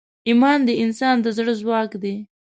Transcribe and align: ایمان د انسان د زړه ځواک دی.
ایمان 0.27 0.59
د 0.65 0.69
انسان 0.83 1.15
د 1.21 1.25
زړه 1.37 1.53
ځواک 1.61 1.91
دی. 2.03 2.15